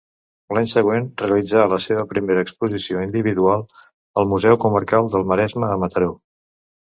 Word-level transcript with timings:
L'any 0.57 0.67
següent 0.69 1.03
realitza 1.23 1.65
la 1.73 1.77
seva 1.85 2.05
primera 2.13 2.45
exposició 2.45 3.03
individual 3.07 3.63
al 4.21 4.31
Museu 4.31 4.57
Comarcal 4.65 5.11
del 5.17 5.29
Maresme 5.33 5.69
a 5.75 5.77
Mataró. 5.85 6.09